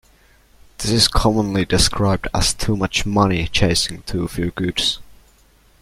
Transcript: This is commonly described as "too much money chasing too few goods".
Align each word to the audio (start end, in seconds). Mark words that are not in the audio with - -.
This 0.79 0.89
is 0.89 1.07
commonly 1.07 1.63
described 1.63 2.27
as 2.33 2.55
"too 2.55 2.75
much 2.75 3.05
money 3.05 3.47
chasing 3.47 4.01
too 4.01 4.27
few 4.27 4.49
goods". 4.49 4.97